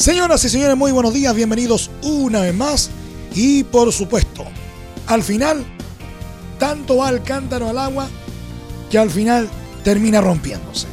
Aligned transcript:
Señoras 0.00 0.42
y 0.46 0.48
señores, 0.48 0.78
muy 0.78 0.92
buenos 0.92 1.12
días, 1.12 1.34
bienvenidos 1.34 1.90
una 2.02 2.40
vez 2.40 2.54
más. 2.54 2.88
Y 3.34 3.64
por 3.64 3.92
supuesto, 3.92 4.46
al 5.06 5.22
final, 5.22 5.62
tanto 6.58 6.96
va 6.96 7.10
el 7.10 7.22
cántaro 7.22 7.68
al 7.68 7.76
agua 7.76 8.08
que 8.90 8.96
al 8.96 9.10
final 9.10 9.46
termina 9.84 10.22
rompiéndose. 10.22 10.86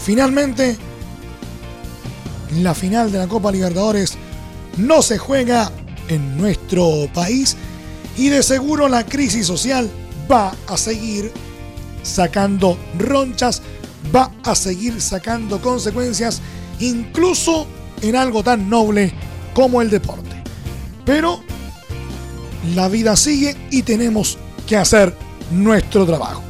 Finalmente, 0.00 0.76
la 2.56 2.74
final 2.74 3.12
de 3.12 3.18
la 3.18 3.28
Copa 3.28 3.52
Libertadores 3.52 4.18
no 4.78 5.00
se 5.00 5.16
juega 5.16 5.70
en 6.08 6.36
nuestro 6.36 7.08
país 7.14 7.56
y 8.16 8.30
de 8.30 8.42
seguro 8.42 8.88
la 8.88 9.06
crisis 9.06 9.46
social 9.46 9.88
va 10.28 10.56
a 10.66 10.76
seguir 10.76 11.30
sacando 12.02 12.76
ronchas, 12.98 13.62
va 14.12 14.32
a 14.42 14.56
seguir 14.56 15.00
sacando 15.00 15.62
consecuencias, 15.62 16.40
incluso 16.80 17.68
en 18.02 18.16
algo 18.16 18.42
tan 18.42 18.68
noble 18.68 19.12
como 19.54 19.82
el 19.82 19.90
deporte. 19.90 20.42
Pero 21.04 21.40
la 22.74 22.88
vida 22.88 23.16
sigue 23.16 23.56
y 23.70 23.82
tenemos 23.82 24.38
que 24.66 24.76
hacer 24.76 25.14
nuestro 25.50 26.04
trabajo. 26.06 26.42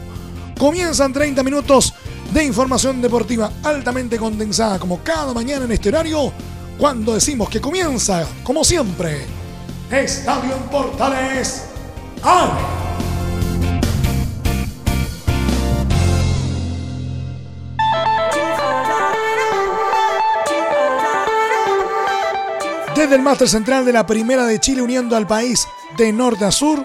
Comienzan 0.58 1.12
30 1.12 1.42
minutos 1.42 1.94
de 2.32 2.44
información 2.44 3.00
deportiva 3.00 3.52
altamente 3.62 4.18
condensada 4.18 4.78
como 4.78 5.02
cada 5.02 5.32
mañana 5.32 5.64
en 5.64 5.72
este 5.72 5.88
horario, 5.88 6.32
cuando 6.78 7.14
decimos 7.14 7.48
que 7.48 7.60
comienza, 7.60 8.26
como 8.42 8.64
siempre, 8.64 9.26
Estadio 9.90 10.54
en 10.54 10.62
Portales. 10.64 11.64
¡Ale! 12.22 12.77
Desde 22.98 23.14
el 23.14 23.22
máster 23.22 23.48
central 23.48 23.84
de 23.84 23.92
la 23.92 24.04
Primera 24.04 24.44
de 24.44 24.58
Chile 24.58 24.82
uniendo 24.82 25.14
al 25.14 25.24
país 25.24 25.68
de 25.96 26.12
norte 26.12 26.44
a 26.44 26.50
sur 26.50 26.84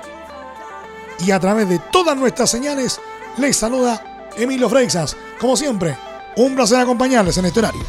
y 1.26 1.32
a 1.32 1.40
través 1.40 1.68
de 1.68 1.80
todas 1.80 2.16
nuestras 2.16 2.52
señales 2.52 3.00
les 3.38 3.58
saluda 3.58 4.30
Emilio 4.38 4.70
Freixas. 4.70 5.18
Como 5.42 5.58
siempre, 5.58 5.98
un 6.36 6.54
placer 6.54 6.78
acompañarles 6.78 7.40
en 7.40 7.46
este 7.46 7.62
horario. 7.62 7.82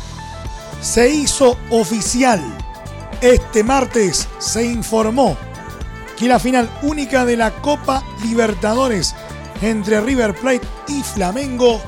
Se 0.81 1.11
hizo 1.11 1.59
oficial 1.69 2.43
este 3.21 3.63
martes, 3.63 4.27
se 4.39 4.65
informó 4.65 5.37
que 6.17 6.27
la 6.27 6.39
final 6.39 6.71
única 6.81 7.27
de 7.27 7.37
la 7.37 7.51
Copa 7.51 8.03
Libertadores 8.23 9.15
entre 9.61 10.01
River 10.01 10.35
Plate 10.35 10.67
y 10.89 11.03
Flamengo 11.03 11.79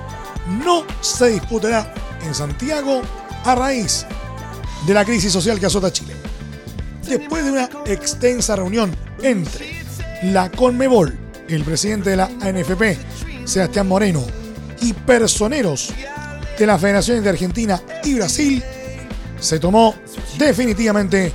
no 0.62 0.84
se 1.00 1.28
disputará 1.28 1.94
en 2.26 2.34
Santiago 2.34 3.00
a 3.42 3.54
raíz 3.54 4.04
de 4.86 4.92
la 4.92 5.06
crisis 5.06 5.32
social 5.32 5.58
que 5.58 5.64
azota 5.64 5.90
Chile. 5.90 6.15
Después 7.08 7.44
de 7.44 7.52
una 7.52 7.68
extensa 7.86 8.56
reunión 8.56 8.94
entre 9.22 9.84
la 10.22 10.50
Conmebol, 10.50 11.16
el 11.48 11.62
presidente 11.62 12.10
de 12.10 12.16
la 12.16 12.24
ANFP, 12.40 12.98
Sebastián 13.44 13.86
Moreno, 13.86 14.24
y 14.80 14.92
personeros 14.92 15.92
de 16.58 16.66
las 16.66 16.80
federaciones 16.80 17.22
de 17.22 17.30
Argentina 17.30 17.80
y 18.04 18.14
Brasil, 18.14 18.62
se 19.38 19.58
tomó 19.60 19.94
definitivamente 20.38 21.32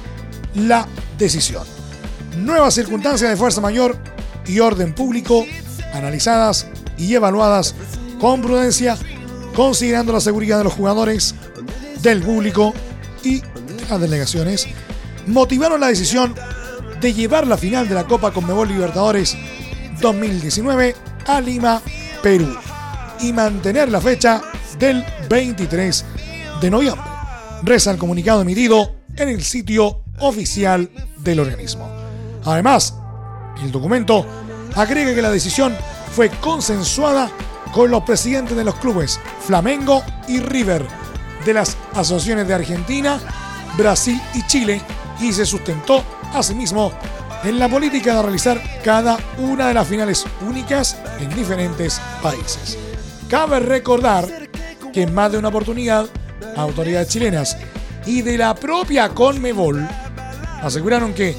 la 0.55 0.87
decisión. 1.17 1.65
Nuevas 2.37 2.73
circunstancias 2.73 3.29
de 3.29 3.37
fuerza 3.37 3.61
mayor 3.61 3.97
y 4.45 4.59
orden 4.59 4.93
público 4.93 5.45
analizadas 5.93 6.67
y 6.97 7.13
evaluadas 7.13 7.75
con 8.19 8.41
prudencia, 8.41 8.97
considerando 9.55 10.13
la 10.13 10.19
seguridad 10.19 10.57
de 10.57 10.65
los 10.65 10.73
jugadores, 10.73 11.35
del 12.01 12.21
público 12.21 12.73
y 13.23 13.41
las 13.89 14.01
delegaciones, 14.01 14.67
motivaron 15.27 15.79
la 15.79 15.87
decisión 15.87 16.35
de 16.99 17.13
llevar 17.13 17.47
la 17.47 17.57
final 17.57 17.87
de 17.87 17.95
la 17.95 18.05
Copa 18.05 18.31
Conmebol 18.31 18.67
Libertadores 18.67 19.35
2019 19.99 20.95
a 21.27 21.41
Lima, 21.41 21.81
Perú, 22.21 22.55
y 23.19 23.33
mantener 23.33 23.89
la 23.89 24.01
fecha 24.01 24.41
del 24.77 25.05
23 25.29 26.05
de 26.61 26.69
noviembre. 26.69 27.05
Reza 27.63 27.91
el 27.91 27.97
comunicado 27.97 28.41
emitido 28.41 28.95
en 29.15 29.29
el 29.29 29.43
sitio 29.43 30.03
oficial 30.19 30.89
del 31.17 31.39
organismo. 31.39 31.89
Además, 32.45 32.95
el 33.61 33.71
documento 33.71 34.25
agrega 34.75 35.13
que 35.13 35.21
la 35.21 35.31
decisión 35.31 35.75
fue 36.15 36.29
consensuada 36.29 37.31
con 37.71 37.89
los 37.89 38.03
presidentes 38.03 38.57
de 38.57 38.63
los 38.63 38.75
clubes 38.75 39.19
Flamengo 39.45 40.03
y 40.27 40.39
River, 40.39 40.85
de 41.45 41.53
las 41.53 41.77
asociaciones 41.93 42.47
de 42.47 42.53
Argentina, 42.53 43.19
Brasil 43.77 44.19
y 44.33 44.45
Chile, 44.47 44.81
y 45.21 45.31
se 45.31 45.45
sustentó 45.45 46.03
asimismo 46.33 46.91
en 47.43 47.59
la 47.59 47.69
política 47.69 48.15
de 48.15 48.21
realizar 48.21 48.61
cada 48.83 49.17
una 49.37 49.67
de 49.67 49.73
las 49.73 49.87
finales 49.87 50.25
únicas 50.47 50.97
en 51.19 51.33
diferentes 51.35 51.99
países. 52.21 52.77
Cabe 53.29 53.59
recordar 53.59 54.27
que 54.91 55.03
en 55.03 55.13
más 55.13 55.31
de 55.31 55.37
una 55.37 55.47
oportunidad, 55.47 56.07
autoridades 56.55 57.07
chilenas 57.07 57.57
y 58.05 58.21
de 58.21 58.37
la 58.37 58.53
propia 58.55 59.09
Conmebol 59.09 59.87
aseguraron 60.61 61.13
que, 61.13 61.35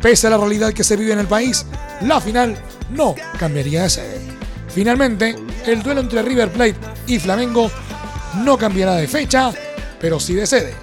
pese 0.00 0.26
a 0.26 0.30
la 0.30 0.36
realidad 0.36 0.72
que 0.72 0.84
se 0.84 0.96
vive 0.96 1.12
en 1.12 1.20
el 1.20 1.26
país, 1.26 1.66
la 2.02 2.20
final 2.20 2.56
no 2.90 3.14
cambiaría 3.38 3.82
de 3.82 3.90
sede. 3.90 4.20
Finalmente, 4.68 5.36
el 5.66 5.82
duelo 5.82 6.00
entre 6.00 6.22
River 6.22 6.50
Plate 6.50 6.76
y 7.06 7.18
Flamengo 7.18 7.70
no 8.44 8.56
cambiará 8.56 8.94
de 8.94 9.08
fecha, 9.08 9.52
pero 10.00 10.20
sí 10.20 10.34
de 10.34 10.46
sede. 10.46 10.74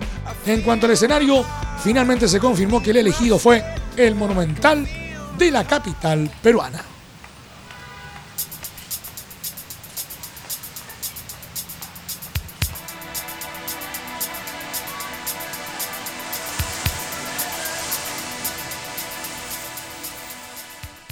En 0.45 0.61
cuanto 0.61 0.85
al 0.85 0.93
escenario, 0.93 1.45
finalmente 1.83 2.27
se 2.27 2.39
confirmó 2.39 2.81
que 2.81 2.91
el 2.91 2.97
elegido 2.97 3.39
fue 3.39 3.63
el 3.95 4.15
Monumental 4.15 4.87
de 5.37 5.51
la 5.51 5.65
capital 5.65 6.31
peruana. 6.41 6.83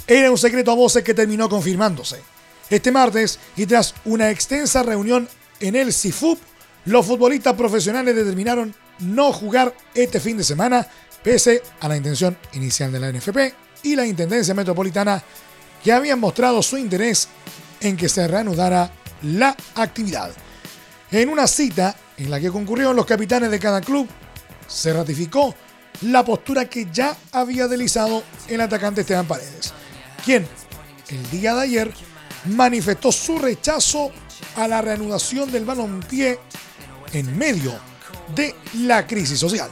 Era 0.08 0.30
un 0.30 0.38
secreto 0.38 0.70
a 0.70 0.74
voces 0.76 1.02
que 1.02 1.14
terminó 1.14 1.48
confirmándose. 1.48 2.22
Este 2.70 2.92
martes, 2.92 3.40
y 3.56 3.66
tras 3.66 3.94
una 4.04 4.30
extensa 4.30 4.82
reunión 4.84 5.28
en 5.58 5.74
el 5.74 5.92
CIFUP, 5.92 6.38
los 6.84 7.04
futbolistas 7.04 7.54
profesionales 7.54 8.14
determinaron 8.14 8.74
no 9.00 9.32
jugar 9.32 9.74
este 9.94 10.20
fin 10.20 10.36
de 10.36 10.44
semana, 10.44 10.86
pese 11.22 11.62
a 11.80 11.88
la 11.88 11.96
intención 11.96 12.36
inicial 12.52 12.92
de 12.92 13.00
la 13.00 13.12
NFP 13.12 13.38
y 13.82 13.96
la 13.96 14.06
Intendencia 14.06 14.54
Metropolitana, 14.54 15.22
que 15.82 15.92
habían 15.92 16.20
mostrado 16.20 16.62
su 16.62 16.76
interés 16.78 17.28
en 17.80 17.96
que 17.96 18.08
se 18.08 18.26
reanudara 18.26 18.90
la 19.22 19.56
actividad. 19.74 20.30
En 21.10 21.28
una 21.28 21.46
cita 21.46 21.94
en 22.16 22.30
la 22.30 22.40
que 22.40 22.50
concurrieron 22.50 22.96
los 22.96 23.06
capitanes 23.06 23.50
de 23.50 23.58
cada 23.58 23.80
club, 23.80 24.08
se 24.66 24.92
ratificó 24.92 25.54
la 26.02 26.24
postura 26.24 26.68
que 26.68 26.88
ya 26.92 27.16
había 27.32 27.68
deslizado 27.68 28.22
el 28.48 28.60
atacante 28.60 29.02
Esteban 29.02 29.26
Paredes, 29.26 29.72
quien 30.24 30.46
el 31.08 31.30
día 31.30 31.54
de 31.54 31.62
ayer 31.62 31.92
manifestó 32.46 33.12
su 33.12 33.38
rechazo 33.38 34.10
a 34.56 34.68
la 34.68 34.82
reanudación 34.82 35.50
del 35.50 35.64
balompié 35.64 36.38
en 37.12 37.36
medio 37.38 37.72
de 38.34 38.54
la 38.74 39.06
crisis 39.06 39.38
social. 39.38 39.70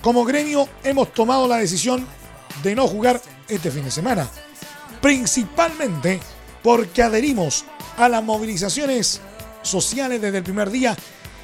Como 0.00 0.24
gremio 0.24 0.68
hemos 0.84 1.12
tomado 1.12 1.48
la 1.48 1.58
decisión 1.58 2.06
de 2.62 2.74
no 2.74 2.86
jugar 2.86 3.20
este 3.48 3.70
fin 3.70 3.84
de 3.84 3.90
semana, 3.90 4.28
principalmente 5.00 6.20
porque 6.62 7.02
adherimos 7.02 7.64
a 7.96 8.08
las 8.08 8.22
movilizaciones 8.22 9.20
sociales 9.62 10.20
desde 10.20 10.38
el 10.38 10.44
primer 10.44 10.70
día 10.70 10.96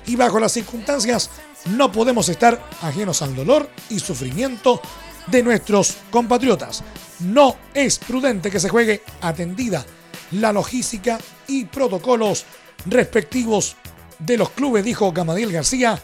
y 0.06 0.16
bajo 0.16 0.40
las 0.40 0.52
circunstancias 0.52 1.30
no 1.66 1.92
podemos 1.92 2.28
estar 2.28 2.60
ajenos 2.82 3.22
al 3.22 3.36
dolor 3.36 3.68
y 3.88 4.00
sufrimiento 4.00 4.80
de 5.28 5.42
nuestros 5.42 5.96
compatriotas. 6.10 6.82
No 7.20 7.56
es 7.72 7.98
prudente 7.98 8.50
que 8.50 8.58
se 8.58 8.68
juegue 8.68 9.02
atendida 9.20 9.84
la 10.32 10.52
logística 10.52 11.18
y 11.46 11.66
protocolos 11.66 12.44
respectivos 12.86 13.76
de 14.18 14.36
los 14.36 14.50
clubes, 14.50 14.84
dijo 14.84 15.12
Gamadiel 15.12 15.52
García, 15.52 16.00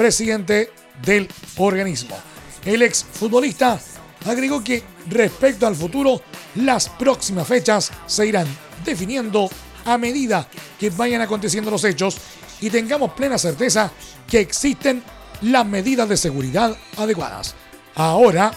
presidente 0.00 0.72
del 1.04 1.28
organismo. 1.58 2.16
El 2.64 2.80
ex 2.80 3.04
futbolista 3.04 3.78
agregó 4.24 4.64
que 4.64 4.82
respecto 5.10 5.66
al 5.66 5.76
futuro, 5.76 6.22
las 6.54 6.88
próximas 6.88 7.46
fechas 7.46 7.92
se 8.06 8.26
irán 8.26 8.46
definiendo 8.82 9.50
a 9.84 9.98
medida 9.98 10.48
que 10.78 10.88
vayan 10.88 11.20
aconteciendo 11.20 11.70
los 11.70 11.84
hechos 11.84 12.16
y 12.62 12.70
tengamos 12.70 13.12
plena 13.12 13.36
certeza 13.36 13.92
que 14.26 14.40
existen 14.40 15.02
las 15.42 15.66
medidas 15.66 16.08
de 16.08 16.16
seguridad 16.16 16.74
adecuadas. 16.96 17.54
Ahora 17.94 18.52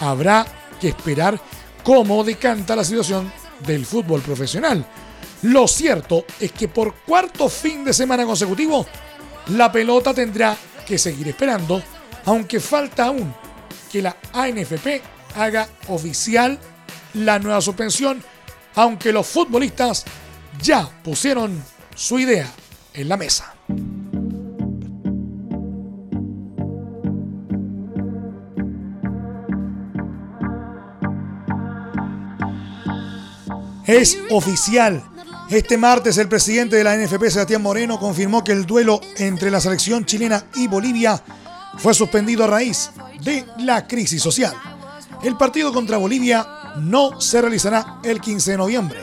habrá 0.00 0.46
que 0.80 0.88
esperar 0.88 1.38
cómo 1.84 2.24
decanta 2.24 2.74
la 2.74 2.84
situación 2.84 3.30
del 3.66 3.84
fútbol 3.84 4.22
profesional. 4.22 4.86
Lo 5.42 5.68
cierto 5.68 6.24
es 6.40 6.50
que 6.52 6.68
por 6.68 6.94
cuarto 6.94 7.50
fin 7.50 7.84
de 7.84 7.92
semana 7.92 8.24
consecutivo, 8.24 8.86
la 9.48 9.70
pelota 9.70 10.14
tendrá 10.14 10.56
que 10.88 10.96
seguir 10.96 11.28
esperando, 11.28 11.82
aunque 12.24 12.60
falta 12.60 13.04
aún 13.04 13.34
que 13.92 14.00
la 14.00 14.16
ANFP 14.32 15.02
haga 15.36 15.68
oficial 15.88 16.58
la 17.12 17.38
nueva 17.38 17.60
suspensión, 17.60 18.22
aunque 18.74 19.12
los 19.12 19.26
futbolistas 19.26 20.06
ya 20.62 20.88
pusieron 21.04 21.62
su 21.94 22.18
idea 22.18 22.50
en 22.94 23.08
la 23.08 23.18
mesa. 23.18 23.54
Es 33.86 34.18
oficial. 34.30 35.02
Este 35.50 35.78
martes 35.78 36.18
el 36.18 36.28
presidente 36.28 36.76
de 36.76 36.84
la 36.84 36.94
NFP, 36.94 37.30
Sebastián 37.30 37.62
Moreno, 37.62 37.98
confirmó 37.98 38.44
que 38.44 38.52
el 38.52 38.66
duelo 38.66 39.00
entre 39.16 39.50
la 39.50 39.62
selección 39.62 40.04
chilena 40.04 40.44
y 40.56 40.68
Bolivia 40.68 41.22
fue 41.78 41.94
suspendido 41.94 42.44
a 42.44 42.48
raíz 42.48 42.90
de 43.22 43.46
la 43.60 43.86
crisis 43.86 44.22
social. 44.22 44.52
El 45.22 45.38
partido 45.38 45.72
contra 45.72 45.96
Bolivia 45.96 46.46
no 46.76 47.18
se 47.18 47.40
realizará 47.40 47.98
el 48.04 48.20
15 48.20 48.50
de 48.50 48.56
noviembre. 48.58 49.00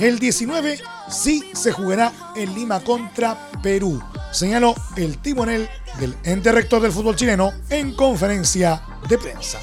El 0.00 0.18
19 0.18 0.80
sí 1.08 1.44
se 1.52 1.70
jugará 1.70 2.12
en 2.34 2.52
Lima 2.56 2.80
contra 2.80 3.52
Perú, 3.62 4.02
señaló 4.32 4.74
el 4.96 5.18
timonel 5.18 5.68
del 6.00 6.16
ente 6.24 6.50
rector 6.50 6.82
del 6.82 6.90
fútbol 6.90 7.14
chileno 7.14 7.52
en 7.70 7.94
conferencia 7.94 8.82
de 9.08 9.16
prensa. 9.16 9.60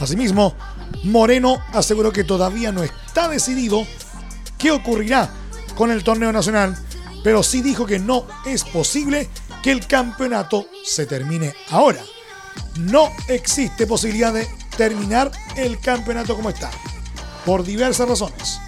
Asimismo, 0.00 0.56
Moreno 1.04 1.58
aseguró 1.72 2.12
que 2.12 2.24
todavía 2.24 2.72
no 2.72 2.82
está 2.82 3.28
decidido 3.28 3.86
qué 4.58 4.70
ocurrirá 4.70 5.30
con 5.74 5.90
el 5.90 6.04
torneo 6.04 6.32
nacional, 6.32 6.76
pero 7.22 7.42
sí 7.42 7.62
dijo 7.62 7.86
que 7.86 7.98
no 7.98 8.26
es 8.44 8.64
posible 8.64 9.28
que 9.62 9.70
el 9.70 9.86
campeonato 9.86 10.66
se 10.84 11.06
termine 11.06 11.54
ahora. 11.70 12.02
No 12.76 13.10
existe 13.28 13.86
posibilidad 13.86 14.32
de 14.32 14.48
terminar 14.76 15.30
el 15.56 15.80
campeonato 15.80 16.36
como 16.36 16.50
está, 16.50 16.70
por 17.44 17.64
diversas 17.64 18.08
razones, 18.08 18.60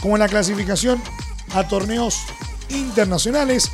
como 0.00 0.16
la 0.16 0.28
clasificación 0.28 1.02
a 1.54 1.66
torneos 1.68 2.20
internacionales, 2.68 3.70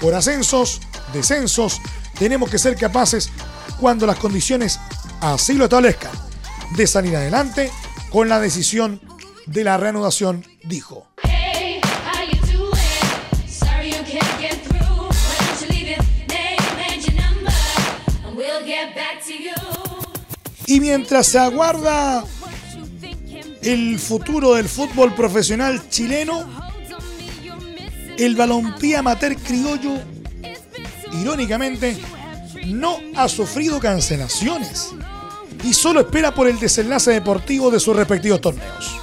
por 0.00 0.14
ascensos, 0.14 0.80
descensos, 1.12 1.80
tenemos 2.18 2.50
que 2.50 2.58
ser 2.58 2.76
capaces, 2.76 3.30
cuando 3.78 4.06
las 4.06 4.18
condiciones 4.18 4.78
así 5.20 5.54
lo 5.54 5.64
establezcan, 5.64 6.12
de 6.76 6.86
salir 6.86 7.16
adelante 7.16 7.70
con 8.10 8.28
la 8.28 8.40
decisión 8.40 9.00
de 9.46 9.64
la 9.64 9.76
reanudación, 9.76 10.44
dijo. 10.62 11.06
Y 20.66 20.78
mientras 20.78 21.26
se 21.26 21.38
aguarda 21.38 22.24
el 23.62 23.98
futuro 23.98 24.54
del 24.54 24.68
fútbol 24.68 25.14
profesional 25.14 25.88
chileno, 25.88 26.48
el 28.16 28.36
balompié 28.36 28.96
amateur 28.96 29.36
criollo, 29.36 29.94
irónicamente, 31.20 31.96
no 32.66 32.98
ha 33.16 33.28
sufrido 33.28 33.80
cancelaciones 33.80 34.90
y 35.64 35.74
solo 35.74 36.00
espera 36.00 36.32
por 36.34 36.46
el 36.46 36.58
desenlace 36.60 37.10
deportivo 37.10 37.70
de 37.70 37.80
sus 37.80 37.96
respectivos 37.96 38.40
torneos. 38.40 38.99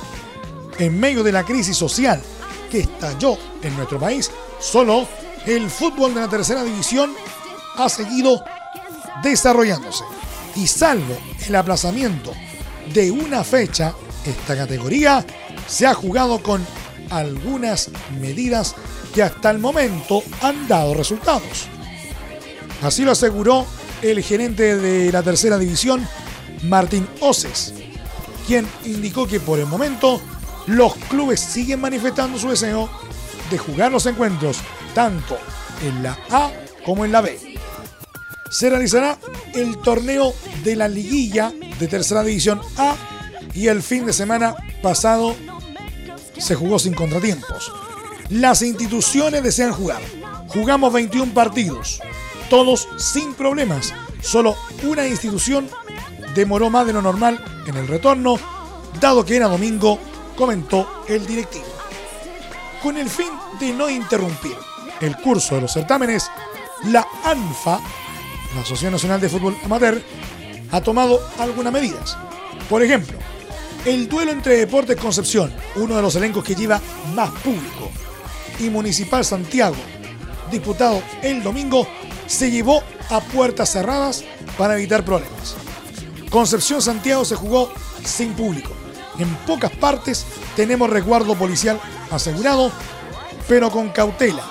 En 0.80 1.00
medio 1.00 1.24
de 1.24 1.32
la 1.32 1.44
crisis 1.44 1.76
social 1.76 2.22
que 2.70 2.82
estalló 2.82 3.38
en 3.62 3.76
nuestro 3.76 4.00
país, 4.00 4.32
solo 4.60 5.08
el 5.46 5.70
fútbol 5.70 6.14
de 6.14 6.22
la 6.22 6.28
tercera 6.28 6.64
división 6.64 7.14
ha 7.76 7.90
seguido 7.90 8.44
desarrollándose. 9.24 10.04
Y 10.56 10.68
salvo 10.68 11.18
el 11.48 11.56
aplazamiento 11.56 12.34
de 12.94 13.12
una 13.12 13.44
fecha, 13.44 13.94
esta 14.26 14.56
categoría 14.56 15.26
se 15.68 15.86
ha 15.86 15.94
jugado 15.94 16.42
con 16.42 16.66
algunas 17.10 17.90
medidas 18.20 18.76
que 19.14 19.24
hasta 19.24 19.50
el 19.50 19.60
momento 19.60 20.24
han 20.42 20.68
dado 20.68 20.94
resultados. 20.94 21.68
Así 22.82 23.04
lo 23.04 23.12
aseguró 23.12 23.66
el 24.02 24.22
gerente 24.22 24.78
de 24.78 25.12
la 25.12 25.24
tercera 25.24 25.58
división, 25.58 26.08
Martín 26.64 27.08
Oces, 27.22 27.74
quien 28.46 28.68
indicó 28.86 29.28
que 29.28 29.40
por 29.40 29.60
el 29.60 29.66
momento 29.66 30.22
los 30.68 30.96
clubes 30.96 31.40
siguen 31.40 31.82
manifestando 31.82 32.38
su 32.38 32.50
deseo 32.50 32.90
de 33.50 33.58
jugar 33.58 33.92
los 33.92 34.06
encuentros 34.06 34.58
tanto 34.94 35.38
en 35.82 36.04
la 36.04 36.18
A 36.30 36.52
como 36.86 37.06
en 37.06 37.12
la 37.12 37.22
B. 37.22 37.58
Se 38.50 38.70
realizará 38.70 39.18
el 39.54 39.78
torneo 39.80 40.34
de 40.64 40.76
la 40.76 40.88
liguilla 40.88 41.52
de 41.80 41.88
tercera 41.88 42.24
división 42.24 42.62
A 42.78 42.96
y 43.54 43.68
el 43.68 43.82
fin 43.82 44.06
de 44.06 44.14
semana 44.14 44.56
pasado 44.82 45.36
se 46.38 46.56
jugó 46.56 46.80
sin 46.80 46.94
contratiempos. 46.94 47.72
Las 48.30 48.62
instituciones 48.62 49.44
desean 49.44 49.72
jugar. 49.72 50.02
Jugamos 50.50 50.94
21 50.94 51.34
partidos, 51.34 52.02
todos 52.50 52.88
sin 52.98 53.34
problemas. 53.34 53.94
Solo 54.22 54.56
una 54.84 55.08
institución 55.08 55.70
demoró 56.36 56.70
más 56.70 56.86
de 56.86 56.94
lo 56.94 57.02
normal 57.02 57.44
en 57.68 57.76
el 57.76 57.88
retorno, 57.88 58.38
dado 59.00 59.26
que 59.26 59.36
era 59.36 59.48
domingo, 59.48 60.00
comentó 60.38 61.04
el 61.10 61.26
directivo. 61.26 61.66
Con 62.82 62.96
el 62.98 63.10
fin 63.10 63.32
de 63.60 63.74
no 63.74 63.90
interrumpir 63.90 64.56
el 65.02 65.18
curso 65.18 65.56
de 65.56 65.62
los 65.62 65.74
certámenes, 65.74 66.30
la 66.86 67.06
ANFA, 67.26 67.82
la 68.56 68.62
Asociación 68.62 68.94
Nacional 68.94 69.20
de 69.20 69.30
Fútbol 69.30 69.58
Amateur, 69.66 70.02
ha 70.72 70.82
tomado 70.82 71.20
algunas 71.40 71.74
medidas. 71.74 72.18
Por 72.70 72.84
ejemplo, 72.84 73.18
el 73.86 74.08
duelo 74.08 74.32
entre 74.32 74.58
Deportes 74.58 74.98
Concepción, 74.98 75.54
uno 75.76 75.96
de 75.96 76.02
los 76.02 76.16
elencos 76.16 76.44
que 76.44 76.56
lleva 76.56 76.80
más 77.14 77.32
público, 77.42 77.90
y 78.60 78.70
Municipal 78.70 79.26
Santiago, 79.26 79.76
disputado 80.52 81.02
el 81.22 81.44
domingo, 81.44 81.88
se 82.28 82.52
llevó 82.52 82.84
a 83.10 83.22
puertas 83.22 83.72
cerradas 83.72 84.24
para 84.58 84.76
evitar 84.76 85.04
problemas. 85.04 85.56
Concepción 86.30 86.82
Santiago 86.82 87.24
se 87.26 87.36
jugó 87.36 87.72
sin 88.04 88.34
público. 88.34 88.72
En 89.20 89.34
pocas 89.48 89.72
partes 89.72 90.26
tenemos 90.56 90.90
resguardo 90.90 91.36
policial 91.36 91.80
asegurado, 92.12 92.72
pero 93.48 93.72
con 93.72 93.90
cautela 93.90 94.44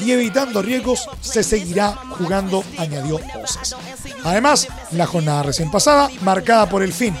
y 0.00 0.12
evitando 0.12 0.62
riesgos 0.62 1.08
se 1.20 1.42
seguirá 1.42 1.92
jugando, 1.92 2.64
añadió 2.78 3.20
Oces. 3.42 3.76
Además, 4.24 4.68
la 4.92 5.06
jornada 5.06 5.44
recién 5.44 5.70
pasada, 5.70 6.10
marcada 6.22 6.68
por 6.68 6.82
el 6.82 6.92
fin 6.92 7.16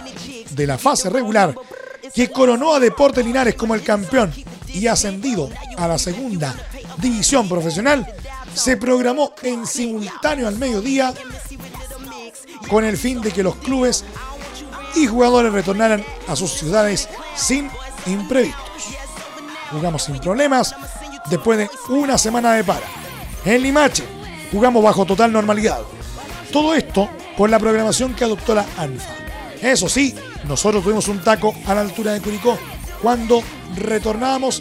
de 0.50 0.66
la 0.66 0.78
fase 0.78 1.08
regular, 1.08 1.54
que 2.14 2.30
coronó 2.30 2.74
a 2.74 2.80
Deportes 2.80 3.24
Linares 3.24 3.54
como 3.54 3.74
el 3.74 3.82
campeón 3.82 4.32
y 4.68 4.86
ascendido 4.86 5.48
a 5.76 5.88
la 5.88 5.98
segunda 5.98 6.54
división 6.98 7.48
profesional, 7.48 8.06
se 8.54 8.76
programó 8.76 9.32
en 9.42 9.66
simultáneo 9.66 10.46
al 10.46 10.58
mediodía 10.58 11.14
con 12.68 12.84
el 12.84 12.96
fin 12.96 13.20
de 13.20 13.32
que 13.32 13.42
los 13.42 13.56
clubes 13.56 14.04
y 14.94 15.06
jugadores 15.06 15.52
retornaran 15.52 16.04
a 16.28 16.36
sus 16.36 16.52
ciudades 16.52 17.08
sin 17.36 17.70
imprevistos. 18.06 18.62
Jugamos 19.70 20.04
sin 20.04 20.18
problemas 20.18 20.74
después 21.30 21.58
de 21.58 21.70
una 21.88 22.18
semana 22.18 22.54
de 22.54 22.64
para. 22.64 22.86
En 23.44 23.62
Limache 23.62 24.04
jugamos 24.50 24.82
bajo 24.82 25.04
total 25.04 25.32
normalidad. 25.32 25.80
Todo 26.52 26.74
esto 26.74 27.08
por 27.36 27.48
la 27.50 27.58
programación 27.58 28.14
que 28.14 28.24
adoptó 28.24 28.54
la 28.54 28.66
ANFA. 28.76 29.14
Eso 29.60 29.88
sí, 29.88 30.14
nosotros 30.44 30.82
tuvimos 30.82 31.08
un 31.08 31.20
taco 31.20 31.54
a 31.66 31.74
la 31.74 31.80
altura 31.80 32.12
de 32.12 32.20
Curicó 32.20 32.58
cuando 33.00 33.42
retornábamos. 33.76 34.60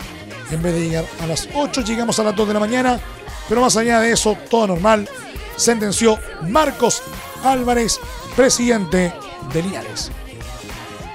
En 0.51 0.61
vez 0.61 0.73
de 0.73 0.81
llegar 0.81 1.05
a 1.21 1.27
las 1.27 1.47
8, 1.53 1.81
llegamos 1.81 2.19
a 2.19 2.23
las 2.23 2.35
2 2.35 2.47
de 2.47 2.53
la 2.53 2.59
mañana. 2.59 2.99
Pero 3.47 3.61
más 3.61 3.75
allá 3.77 3.99
de 3.99 4.11
eso, 4.11 4.37
todo 4.49 4.67
normal, 4.67 5.09
sentenció 5.55 6.17
Marcos 6.47 7.01
Álvarez, 7.43 7.99
presidente 8.35 9.13
de 9.53 9.63
Linares. 9.63 10.11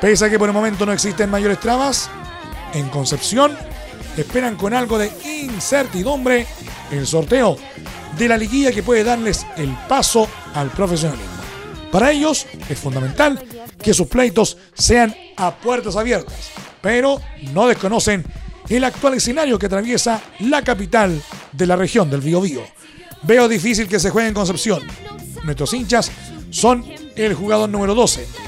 Pese 0.00 0.26
a 0.26 0.30
que 0.30 0.38
por 0.38 0.48
el 0.48 0.54
momento 0.54 0.84
no 0.84 0.92
existen 0.92 1.30
mayores 1.30 1.58
trabas, 1.58 2.10
en 2.74 2.88
Concepción 2.90 3.56
esperan 4.16 4.56
con 4.56 4.74
algo 4.74 4.98
de 4.98 5.10
incertidumbre 5.24 6.46
el 6.90 7.06
sorteo 7.06 7.56
de 8.16 8.28
la 8.28 8.36
liguilla 8.36 8.72
que 8.72 8.82
puede 8.82 9.04
darles 9.04 9.46
el 9.56 9.74
paso 9.88 10.28
al 10.54 10.70
profesionalismo. 10.70 11.32
Para 11.90 12.10
ellos 12.12 12.46
es 12.68 12.78
fundamental 12.78 13.42
que 13.82 13.94
sus 13.94 14.06
pleitos 14.06 14.58
sean 14.74 15.14
a 15.36 15.54
puertas 15.54 15.96
abiertas, 15.96 16.50
pero 16.80 17.20
no 17.52 17.66
desconocen 17.66 18.24
el 18.68 18.84
actual 18.84 19.14
escenario 19.14 19.58
que 19.58 19.66
atraviesa 19.66 20.20
la 20.40 20.62
capital 20.62 21.22
de 21.52 21.66
la 21.66 21.76
región 21.76 22.10
del 22.10 22.20
Biobío. 22.20 22.62
Veo 23.22 23.48
difícil 23.48 23.88
que 23.88 24.00
se 24.00 24.10
juegue 24.10 24.28
en 24.28 24.34
Concepción. 24.34 24.82
Nuestros 25.44 25.72
hinchas 25.72 26.10
son 26.50 26.84
el 27.16 27.34
jugador 27.34 27.68
número 27.68 27.94
12. 27.94 28.45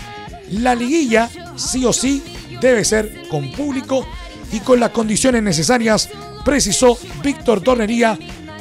La 0.53 0.75
liguilla, 0.75 1.29
sí 1.57 1.85
o 1.85 1.93
sí, 1.93 2.23
debe 2.61 2.85
ser 2.85 3.29
con 3.29 3.51
público 3.53 4.07
y 4.53 4.61
con 4.61 4.81
las 4.81 4.91
condiciones 4.91 5.43
necesarias, 5.43 6.09
precisó 6.45 6.99
Víctor 7.23 7.61
Tornería, 7.61 8.19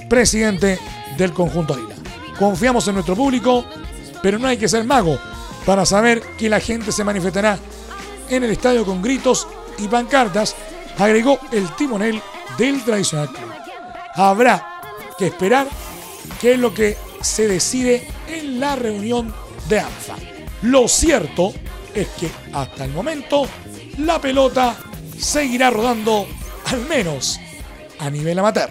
presidente 0.10 0.80
del 1.18 1.34
conjunto 1.34 1.76
Lila. 1.76 1.96
Confiamos 2.38 2.88
en 2.88 2.96
nuestro 2.96 3.16
público, 3.16 3.66
pero 4.22 4.38
no 4.38 4.48
hay 4.48 4.58
que 4.58 4.68
ser 4.68 4.84
mago 4.84 5.18
para 5.66 5.86
saber 5.86 6.22
que 6.38 6.50
la 6.50 6.60
gente 6.60 6.92
se 6.92 7.04
manifestará 7.04 7.58
en 8.30 8.44
el 8.44 8.52
estadio 8.52 8.86
con 8.86 9.02
gritos 9.02 9.48
y 9.78 9.88
pancartas, 9.88 10.56
agregó 10.98 11.40
el 11.52 11.70
timonel 11.76 12.22
del 12.58 12.84
tradicional 12.84 13.30
club. 13.30 13.52
Habrá 14.16 14.82
que 15.18 15.28
esperar 15.28 15.68
qué 16.42 16.54
es 16.54 16.60
lo 16.60 16.74
que 16.74 16.98
se 17.22 17.48
decide 17.48 18.08
en 18.28 18.60
la 18.60 18.76
reunión 18.76 19.34
de 19.70 19.80
ANFA. 19.80 20.16
Lo 20.62 20.88
cierto 20.88 21.54
es 22.02 22.08
que 22.10 22.30
hasta 22.54 22.86
el 22.86 22.92
momento 22.92 23.48
la 23.98 24.22
pelota 24.22 24.78
seguirá 25.18 25.72
rodando 25.72 26.28
al 26.66 26.86
menos 26.86 27.40
a 28.00 28.10
nivel 28.10 28.38
amateur. 28.38 28.70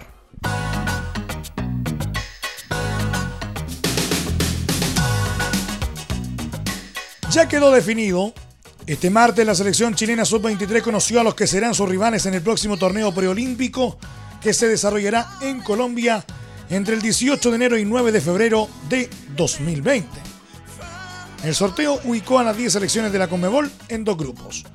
Ya 7.31 7.47
quedó 7.47 7.71
definido. 7.71 8.33
Este 8.85 9.09
martes 9.09 9.45
la 9.45 9.53
selección 9.53 9.93
chilena 9.93 10.23
sub-23 10.23 10.81
conoció 10.81 11.19
a 11.19 11.23
los 11.23 11.35
que 11.35 11.45
serán 11.45 11.75
sus 11.75 11.89
rivales 11.89 12.25
en 12.25 12.33
el 12.33 12.41
próximo 12.41 12.77
torneo 12.77 13.13
preolímpico 13.13 13.99
que 14.41 14.53
se 14.53 14.69
desarrollará 14.69 15.27
en 15.41 15.61
Colombia 15.61 16.23
entre 16.69 16.95
el 16.95 17.01
18 17.01 17.49
de 17.49 17.55
enero 17.57 17.77
y 17.77 17.83
9 17.83 18.13
de 18.13 18.21
febrero 18.21 18.69
de 18.87 19.09
2020. 19.35 20.26
El 21.43 21.55
sorteo 21.55 21.99
ubicó 22.03 22.39
a 22.39 22.43
las 22.43 22.57
10 22.57 22.73
selecciones 22.73 23.11
de 23.11 23.19
la 23.19 23.27
Conmebol 23.27 23.71
en 23.89 24.03
dos 24.03 24.17
grupos, 24.17 24.65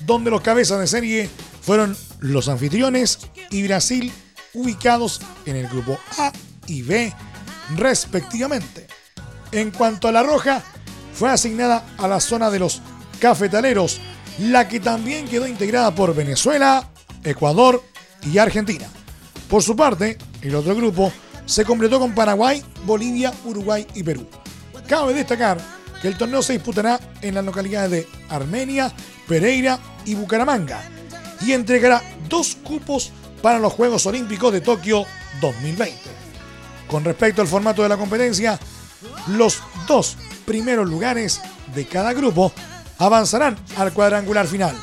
donde 0.00 0.30
los 0.30 0.40
cabezas 0.40 0.78
de 0.78 0.86
serie 0.86 1.30
fueron 1.60 1.96
los 2.20 2.48
anfitriones 2.48 3.18
y 3.50 3.62
Brasil 3.66 4.12
ubicados 4.54 5.20
en 5.46 5.56
el 5.56 5.68
grupo 5.68 5.98
A 6.18 6.32
y 6.66 6.82
B 6.82 7.12
respectivamente. 7.76 8.86
En 9.52 9.70
cuanto 9.70 10.08
a 10.08 10.12
la 10.12 10.22
roja, 10.22 10.62
fue 11.12 11.30
asignada 11.30 11.84
a 11.98 12.08
la 12.08 12.20
zona 12.20 12.50
de 12.50 12.58
los 12.58 12.80
cafetaleros, 13.20 14.00
la 14.38 14.68
que 14.68 14.80
también 14.80 15.26
quedó 15.26 15.46
integrada 15.46 15.94
por 15.94 16.14
Venezuela, 16.14 16.88
Ecuador 17.22 17.82
y 18.32 18.38
Argentina. 18.38 18.86
Por 19.48 19.62
su 19.62 19.76
parte, 19.76 20.18
el 20.42 20.54
otro 20.54 20.74
grupo 20.74 21.12
se 21.46 21.64
completó 21.64 22.00
con 22.00 22.14
Paraguay, 22.14 22.62
Bolivia, 22.84 23.32
Uruguay 23.44 23.86
y 23.94 24.02
Perú. 24.02 24.26
Cabe 24.88 25.14
destacar 25.14 25.58
el 26.08 26.18
torneo 26.18 26.42
se 26.42 26.54
disputará 26.54 27.00
en 27.22 27.34
las 27.34 27.44
localidades 27.44 27.90
de 27.90 28.08
Armenia, 28.28 28.92
Pereira 29.26 29.78
y 30.04 30.14
Bucaramanga 30.14 30.82
y 31.40 31.52
entregará 31.52 32.02
dos 32.28 32.56
cupos 32.62 33.12
para 33.42 33.58
los 33.58 33.72
Juegos 33.72 34.06
Olímpicos 34.06 34.52
de 34.52 34.60
Tokio 34.60 35.04
2020. 35.40 35.98
Con 36.88 37.04
respecto 37.04 37.42
al 37.42 37.48
formato 37.48 37.82
de 37.82 37.88
la 37.88 37.96
competencia, 37.96 38.58
los 39.28 39.62
dos 39.86 40.16
primeros 40.46 40.88
lugares 40.88 41.40
de 41.74 41.86
cada 41.86 42.12
grupo 42.12 42.52
avanzarán 42.98 43.56
al 43.76 43.92
cuadrangular 43.92 44.46
final, 44.46 44.76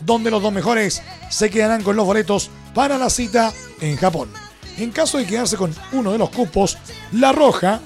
donde 0.00 0.30
los 0.30 0.42
dos 0.42 0.52
mejores 0.52 1.02
se 1.30 1.50
quedarán 1.50 1.82
con 1.82 1.96
los 1.96 2.06
boletos 2.06 2.50
para 2.74 2.98
la 2.98 3.10
cita 3.10 3.52
en 3.80 3.96
Japón. 3.96 4.28
En 4.76 4.90
caso 4.90 5.18
de 5.18 5.26
quedarse 5.26 5.56
con 5.56 5.74
uno 5.92 6.12
de 6.12 6.18
los 6.18 6.30
cupos, 6.30 6.76
La 7.12 7.32
Roja 7.32 7.80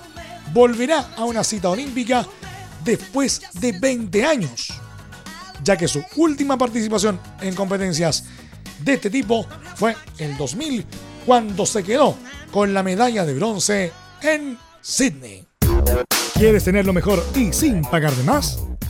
volverá 0.52 1.10
a 1.16 1.24
una 1.24 1.44
cita 1.44 1.68
olímpica 1.68 2.26
después 2.84 3.40
de 3.54 3.72
20 3.72 4.24
años, 4.24 4.72
ya 5.62 5.76
que 5.76 5.88
su 5.88 6.02
última 6.16 6.56
participación 6.56 7.20
en 7.40 7.54
competencias 7.54 8.24
de 8.84 8.94
este 8.94 9.10
tipo 9.10 9.46
fue 9.74 9.96
el 10.18 10.36
2000, 10.36 10.84
cuando 11.26 11.66
se 11.66 11.82
quedó 11.82 12.16
con 12.50 12.72
la 12.72 12.82
medalla 12.82 13.24
de 13.24 13.34
bronce 13.34 13.92
en 14.22 14.58
Sydney. 14.80 15.46
¿Quieres 16.34 16.64
tener 16.64 16.86
lo 16.86 16.92
mejor 16.92 17.24
y 17.34 17.52
sin 17.52 17.82
pagar 17.82 18.14
de 18.14 18.22
más? 18.22 18.60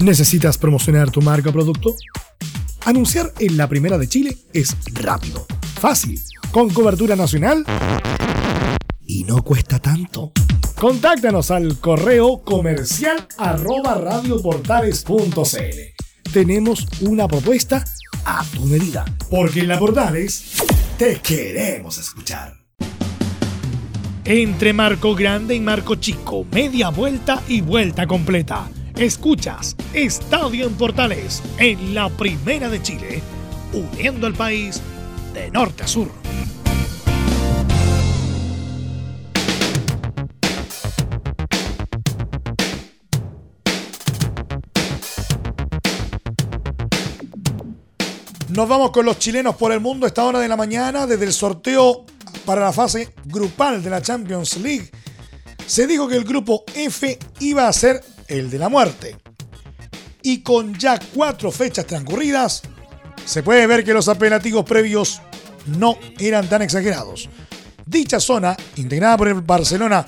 ¿Necesitas 0.00 0.56
promocionar 0.56 1.10
tu 1.10 1.20
marca 1.20 1.50
o 1.50 1.52
producto? 1.52 1.94
Anunciar 2.86 3.34
en 3.38 3.58
la 3.58 3.68
Primera 3.68 3.98
de 3.98 4.08
Chile 4.08 4.34
es 4.54 4.74
rápido, 4.94 5.46
fácil, 5.78 6.18
con 6.50 6.70
cobertura 6.70 7.16
nacional 7.16 7.66
y 9.04 9.24
no 9.24 9.42
cuesta 9.42 9.78
tanto. 9.78 10.32
Contáctanos 10.76 11.50
al 11.50 11.78
correo 11.80 12.40
comercial 12.42 13.28
arroba 13.36 13.96
radioportales.cl. 13.96 16.32
Tenemos 16.32 16.86
una 17.02 17.28
propuesta 17.28 17.84
a 18.24 18.42
tu 18.54 18.64
medida, 18.64 19.04
porque 19.28 19.60
en 19.60 19.68
la 19.68 19.78
Portales 19.78 20.62
te 20.96 21.20
queremos 21.20 21.98
escuchar. 21.98 22.54
Entre 24.24 24.72
Marco 24.72 25.14
Grande 25.14 25.54
y 25.54 25.60
Marco 25.60 25.96
Chico, 25.96 26.46
media 26.50 26.88
vuelta 26.88 27.42
y 27.48 27.60
vuelta 27.60 28.06
completa. 28.06 28.66
Escuchas 29.00 29.76
Estadio 29.94 30.66
en 30.66 30.74
Portales 30.74 31.42
en 31.56 31.94
la 31.94 32.10
Primera 32.10 32.68
de 32.68 32.82
Chile, 32.82 33.22
uniendo 33.72 34.26
al 34.26 34.34
país 34.34 34.82
de 35.32 35.50
norte 35.50 35.84
a 35.84 35.86
sur. 35.86 36.10
Nos 48.50 48.68
vamos 48.68 48.90
con 48.90 49.06
los 49.06 49.18
chilenos 49.18 49.56
por 49.56 49.72
el 49.72 49.80
mundo 49.80 50.04
a 50.04 50.08
esta 50.08 50.24
hora 50.24 50.40
de 50.40 50.48
la 50.48 50.58
mañana 50.58 51.06
desde 51.06 51.24
el 51.24 51.32
sorteo 51.32 52.04
para 52.44 52.60
la 52.60 52.72
fase 52.74 53.14
grupal 53.24 53.82
de 53.82 53.88
la 53.88 54.02
Champions 54.02 54.58
League. 54.58 54.90
Se 55.64 55.86
dijo 55.86 56.06
que 56.06 56.16
el 56.16 56.24
grupo 56.24 56.64
F 56.74 57.18
iba 57.38 57.66
a 57.66 57.72
ser 57.72 58.02
el 58.30 58.48
de 58.48 58.58
la 58.58 58.68
muerte. 58.70 59.16
Y 60.22 60.40
con 60.40 60.74
ya 60.78 60.98
cuatro 61.14 61.50
fechas 61.50 61.86
transcurridas, 61.86 62.62
se 63.26 63.42
puede 63.42 63.66
ver 63.66 63.84
que 63.84 63.92
los 63.92 64.08
apelativos 64.08 64.64
previos 64.64 65.20
no 65.66 65.98
eran 66.18 66.48
tan 66.48 66.62
exagerados. 66.62 67.28
Dicha 67.84 68.20
zona, 68.20 68.56
integrada 68.76 69.16
por 69.18 69.28
el 69.28 69.40
Barcelona 69.40 70.06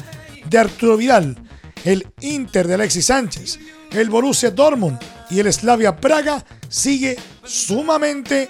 de 0.48 0.58
Arturo 0.58 0.96
Vidal, 0.96 1.36
el 1.84 2.06
Inter 2.20 2.68
de 2.68 2.74
Alexis 2.74 3.06
Sánchez, 3.06 3.58
el 3.90 4.08
Borussia 4.08 4.50
Dortmund 4.50 4.98
y 5.30 5.40
el 5.40 5.52
Slavia 5.52 5.96
Praga, 5.96 6.44
sigue 6.68 7.18
sumamente 7.44 8.48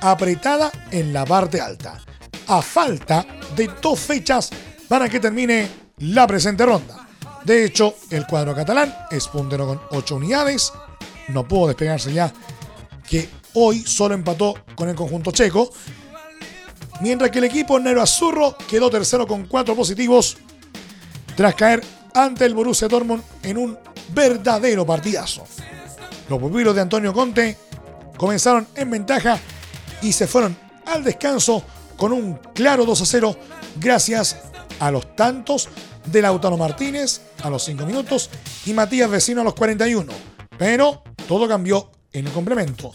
apretada 0.00 0.70
en 0.90 1.12
la 1.12 1.24
parte 1.24 1.60
alta, 1.60 2.00
a 2.48 2.60
falta 2.60 3.24
de 3.54 3.70
dos 3.80 3.98
fechas 3.98 4.50
para 4.88 5.08
que 5.08 5.20
termine 5.20 5.68
la 5.98 6.26
presente 6.26 6.66
ronda. 6.66 7.05
De 7.46 7.64
hecho, 7.64 7.94
el 8.10 8.26
cuadro 8.26 8.56
catalán 8.56 8.92
es 9.08 9.28
puntero 9.28 9.68
con 9.68 9.80
8 9.92 10.16
unidades. 10.16 10.72
No 11.28 11.46
pudo 11.46 11.68
despegarse 11.68 12.12
ya 12.12 12.32
que 13.08 13.28
hoy 13.54 13.84
solo 13.86 14.16
empató 14.16 14.56
con 14.74 14.88
el 14.88 14.96
conjunto 14.96 15.30
checo. 15.30 15.70
Mientras 17.00 17.30
que 17.30 17.38
el 17.38 17.44
equipo 17.44 17.78
Nero 17.78 18.02
Azurro 18.02 18.56
quedó 18.68 18.90
tercero 18.90 19.28
con 19.28 19.46
4 19.46 19.76
positivos 19.76 20.38
tras 21.36 21.54
caer 21.54 21.84
ante 22.14 22.46
el 22.46 22.54
Borussia 22.54 22.88
Dortmund 22.88 23.22
en 23.44 23.58
un 23.58 23.78
verdadero 24.08 24.84
partidazo. 24.84 25.44
Los 26.28 26.40
pupilos 26.40 26.74
de 26.74 26.80
Antonio 26.80 27.12
Conte 27.12 27.56
comenzaron 28.16 28.66
en 28.74 28.90
ventaja 28.90 29.38
y 30.02 30.12
se 30.12 30.26
fueron 30.26 30.56
al 30.84 31.04
descanso 31.04 31.62
con 31.96 32.12
un 32.12 32.34
claro 32.54 32.84
2 32.84 33.02
a 33.02 33.06
0 33.06 33.36
gracias 33.76 34.36
a 34.80 34.90
los 34.90 35.14
tantos 35.14 35.68
de 36.06 36.22
Lautaro 36.22 36.56
Martínez 36.56 37.20
a 37.42 37.50
los 37.50 37.64
5 37.64 37.84
minutos 37.86 38.30
y 38.64 38.72
Matías 38.72 39.10
Vecino 39.10 39.40
a 39.40 39.44
los 39.44 39.54
41. 39.54 40.12
Pero 40.58 41.02
todo 41.28 41.48
cambió 41.48 41.90
en 42.12 42.26
el 42.26 42.32
complemento. 42.32 42.92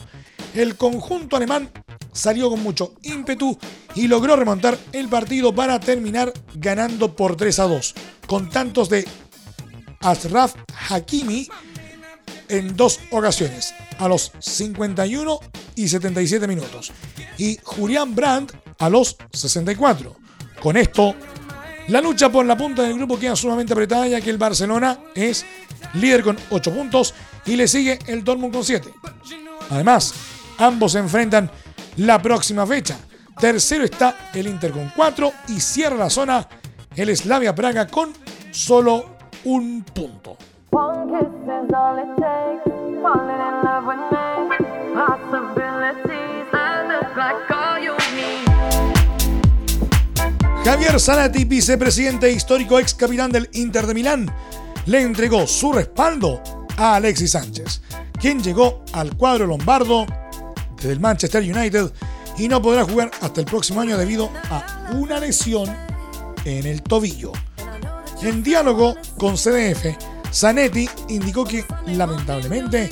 El 0.54 0.76
conjunto 0.76 1.36
alemán 1.36 1.72
salió 2.12 2.50
con 2.50 2.62
mucho 2.62 2.94
ímpetu 3.04 3.58
y 3.96 4.08
logró 4.08 4.36
remontar 4.36 4.78
el 4.92 5.08
partido 5.08 5.54
para 5.54 5.80
terminar 5.80 6.34
ganando 6.56 7.16
por 7.16 7.36
3 7.36 7.60
a 7.60 7.64
2, 7.64 7.96
con 8.28 8.50
tantos 8.50 8.90
de 8.90 9.08
Asraf 10.02 10.56
Hakimi 10.90 11.48
en 12.50 12.76
dos 12.76 13.00
ocasiones, 13.12 13.74
a 13.98 14.10
los 14.10 14.34
51 14.40 15.40
y 15.76 15.88
77 15.88 16.48
minutos, 16.48 16.92
y 17.38 17.58
Julián 17.64 18.14
Brandt 18.14 18.54
a 18.78 18.90
los 18.90 19.16
64. 19.32 20.16
Con 20.62 20.76
esto, 20.76 21.16
la 21.92 22.00
lucha 22.00 22.32
por 22.32 22.46
la 22.46 22.56
punta 22.56 22.84
del 22.84 22.96
grupo 22.96 23.20
queda 23.20 23.36
sumamente 23.36 23.74
apretada 23.74 24.08
ya 24.08 24.22
que 24.22 24.30
el 24.30 24.38
Barcelona 24.38 24.98
es 25.14 25.46
líder 25.96 26.24
con 26.24 26.38
8 26.50 26.74
puntos 26.74 27.14
y 27.46 27.58
le 27.58 27.68
sigue 27.68 28.00
el 28.08 28.24
Dortmund 28.24 28.54
con 28.54 28.64
7. 28.64 28.90
Además, 29.70 30.14
ambos 30.58 30.94
se 30.94 31.00
enfrentan 31.00 31.52
la 31.98 32.22
próxima 32.22 32.66
fecha. 32.66 32.98
Tercero 33.38 33.84
está 33.84 34.30
el 34.34 34.48
Inter 34.48 34.72
con 34.72 34.90
4 34.96 35.32
y 35.50 35.60
cierra 35.60 35.98
la 35.98 36.10
zona 36.10 36.48
el 36.96 37.16
Slavia 37.16 37.54
Praga 37.54 37.88
con 37.88 38.14
solo 38.52 39.18
un 39.44 39.84
punto. 39.84 40.38
Javier 50.64 51.00
Zanatti, 51.00 51.44
vicepresidente 51.44 52.28
e 52.28 52.34
histórico 52.34 52.78
ex 52.78 52.94
capitán 52.94 53.32
del 53.32 53.50
Inter 53.54 53.88
de 53.88 53.96
Milán, 53.96 54.32
le 54.86 55.02
entregó 55.02 55.48
su 55.48 55.74
respaldo 55.74 56.42
a 56.78 56.96
Alexis 56.98 57.32
Sánchez, 57.32 57.82
quien 58.20 58.44
llegó 58.44 58.84
al 58.94 59.18
cuadro 59.18 59.48
lombardo 59.48 60.06
desde 60.76 60.92
el 60.92 61.00
Manchester 61.00 61.42
United 61.42 61.92
y 62.38 62.48
no 62.48 62.62
podrá 62.62 62.84
jugar 62.84 63.10
hasta 63.22 63.40
el 63.40 63.48
próximo 63.48 63.82
año 63.82 63.98
debido 63.98 64.30
a 64.52 64.92
una 64.94 65.20
lesión 65.20 65.68
en 66.46 66.68
el 66.68 66.84
tobillo. 66.84 67.32
En 68.22 68.44
diálogo 68.44 68.96
con 69.18 69.38
CDF, 69.38 69.98
Zanetti 70.32 70.88
indicó 71.10 71.44
que 71.44 71.66
lamentablemente 71.88 72.88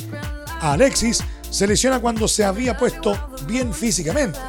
Alexis 0.61 1.23
se 1.51 1.67
lesiona 1.67 1.99
cuando 1.99 2.27
se 2.27 2.43
había 2.43 2.75
puesto 2.75 3.15
bien 3.45 3.71
físicamente. 3.75 4.39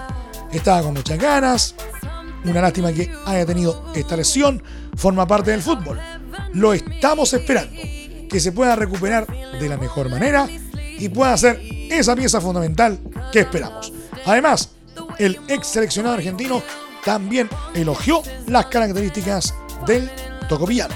Estaba 0.50 0.82
con 0.82 0.94
muchas 0.94 1.18
ganas. 1.18 1.74
Una 2.44 2.60
lástima 2.62 2.92
que 2.92 3.12
haya 3.26 3.44
tenido 3.46 3.92
esta 3.94 4.16
lesión. 4.16 4.62
Forma 4.96 5.26
parte 5.26 5.50
del 5.50 5.62
fútbol. 5.62 5.98
Lo 6.54 6.72
estamos 6.72 7.32
esperando. 7.32 7.80
Que 8.28 8.40
se 8.40 8.52
pueda 8.52 8.76
recuperar 8.76 9.26
de 9.26 9.68
la 9.68 9.76
mejor 9.76 10.08
manera 10.08 10.48
y 10.98 11.08
pueda 11.08 11.36
ser 11.36 11.60
esa 11.90 12.14
pieza 12.14 12.40
fundamental 12.40 12.98
que 13.32 13.40
esperamos. 13.40 13.92
Además, 14.26 14.70
el 15.18 15.38
ex 15.48 15.66
seleccionado 15.66 16.14
argentino 16.14 16.62
también 17.04 17.48
elogió 17.74 18.22
las 18.46 18.66
características 18.66 19.54
del 19.86 20.10
tocopillano. 20.48 20.94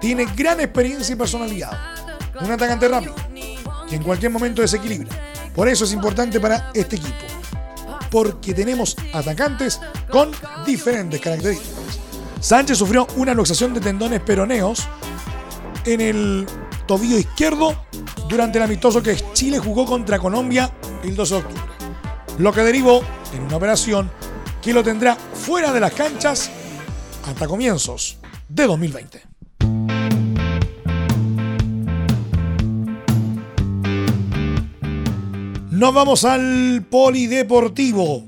Tiene 0.00 0.26
gran 0.36 0.60
experiencia 0.60 1.14
y 1.14 1.16
personalidad. 1.16 1.72
Un 2.40 2.50
atacante 2.50 2.88
rápido, 2.88 3.14
que 3.88 3.96
en 3.96 4.02
cualquier 4.02 4.32
momento 4.32 4.62
desequilibra. 4.62 5.08
Por 5.54 5.68
eso 5.68 5.84
es 5.84 5.92
importante 5.92 6.40
para 6.40 6.70
este 6.74 6.96
equipo. 6.96 7.39
Porque 8.10 8.54
tenemos 8.54 8.96
atacantes 9.12 9.80
con 10.10 10.32
diferentes 10.66 11.20
características. 11.20 12.00
Sánchez 12.40 12.78
sufrió 12.78 13.06
una 13.16 13.34
luxación 13.34 13.74
de 13.74 13.80
tendones 13.80 14.20
peroneos 14.20 14.88
en 15.84 16.00
el 16.00 16.46
tobillo 16.86 17.18
izquierdo 17.18 17.84
durante 18.28 18.58
el 18.58 18.64
amistoso 18.64 19.02
que 19.02 19.16
Chile 19.32 19.58
jugó 19.58 19.84
contra 19.84 20.18
Colombia 20.18 20.72
el 21.02 21.14
12 21.14 21.34
de 21.34 21.40
octubre. 21.40 21.72
Lo 22.38 22.52
que 22.52 22.62
derivó 22.62 23.02
en 23.34 23.42
una 23.42 23.56
operación 23.56 24.10
que 24.62 24.72
lo 24.72 24.82
tendrá 24.82 25.16
fuera 25.16 25.72
de 25.72 25.80
las 25.80 25.92
canchas 25.92 26.50
hasta 27.26 27.46
comienzos 27.46 28.18
de 28.48 28.66
2020. 28.66 29.29
Nos 35.80 35.94
vamos 35.94 36.26
al 36.26 36.84
polideportivo 36.90 38.26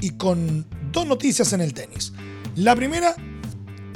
y 0.00 0.10
con 0.16 0.66
dos 0.90 1.06
noticias 1.06 1.52
en 1.52 1.60
el 1.60 1.72
tenis. 1.72 2.12
La 2.56 2.74
primera, 2.74 3.14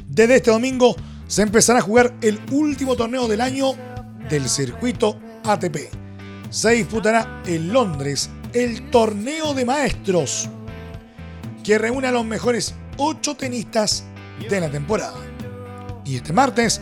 desde 0.06 0.36
este 0.36 0.52
domingo 0.52 0.94
se 1.26 1.42
empezará 1.42 1.80
a 1.80 1.82
jugar 1.82 2.14
el 2.20 2.38
último 2.52 2.94
torneo 2.94 3.26
del 3.26 3.40
año 3.40 3.72
del 4.28 4.48
circuito 4.48 5.18
ATP. 5.42 5.92
Se 6.50 6.70
disputará 6.70 7.42
en 7.46 7.72
Londres 7.72 8.30
el 8.52 8.90
torneo 8.90 9.52
de 9.52 9.64
maestros 9.64 10.48
que 11.64 11.78
reúne 11.78 12.06
a 12.06 12.12
los 12.12 12.24
mejores 12.24 12.76
ocho 12.96 13.34
tenistas 13.34 14.04
de 14.48 14.60
la 14.60 14.70
temporada. 14.70 15.18
Y 16.04 16.14
este 16.14 16.32
martes 16.32 16.80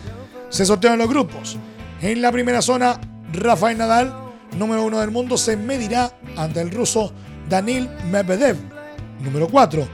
se 0.50 0.66
sortean 0.66 0.98
los 0.98 1.08
grupos. 1.08 1.56
En 2.02 2.20
la 2.20 2.32
primera 2.32 2.60
zona, 2.60 3.00
Rafael 3.32 3.78
Nadal, 3.78 4.27
número 4.56 4.84
uno 4.84 5.00
del 5.00 5.10
mundo, 5.10 5.36
se 5.36 5.56
medirá 5.56 6.12
ante 6.36 6.60
el 6.60 6.70
ruso 6.70 7.12
Danil 7.48 7.88
Medvedev, 8.10 8.56
número 9.20 9.48
4, 9.48 9.86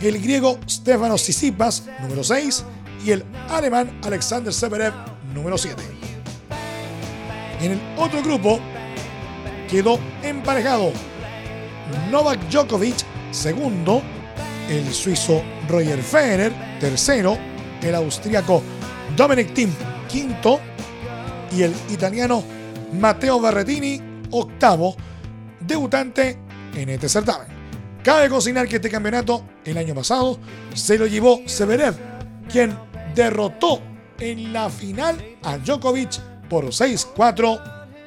el 0.00 0.20
griego 0.20 0.58
Stefanos 0.68 1.22
Tsitsipas, 1.22 1.84
número 2.00 2.24
6, 2.24 2.64
y 3.04 3.10
el 3.12 3.24
alemán 3.48 3.98
Alexander 4.02 4.52
Severev, 4.52 4.92
número 5.34 5.58
7. 5.58 5.82
En 7.60 7.72
el 7.72 7.80
otro 7.96 8.22
grupo 8.22 8.58
quedó 9.70 9.98
emparejado 10.22 10.92
Novak 12.10 12.40
Djokovic, 12.48 13.04
segundo, 13.30 14.02
el 14.68 14.92
suizo 14.92 15.42
Roger 15.68 16.02
Federer, 16.02 16.52
tercero, 16.80 17.36
el 17.82 17.94
austríaco 17.94 18.62
Dominic 19.16 19.52
Thiem, 19.54 19.72
quinto, 20.08 20.60
y 21.56 21.62
el 21.62 21.74
italiano 21.90 22.42
Matteo 22.92 23.40
Berrettini, 23.40 24.00
octavo, 24.30 24.96
debutante 25.60 26.38
en 26.74 26.88
este 26.88 27.08
certamen. 27.08 27.48
Cabe 28.02 28.28
consignar 28.28 28.66
que 28.66 28.76
este 28.76 28.90
campeonato 28.90 29.44
el 29.64 29.78
año 29.78 29.94
pasado 29.94 30.38
se 30.74 30.98
lo 30.98 31.06
llevó 31.06 31.40
Severev, 31.46 31.94
quien 32.50 32.76
derrotó 33.14 33.80
en 34.18 34.52
la 34.52 34.68
final 34.68 35.36
a 35.42 35.58
Djokovic 35.58 36.20
por 36.48 36.66
6-4 36.66 37.60